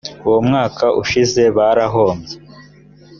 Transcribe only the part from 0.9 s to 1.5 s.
ushize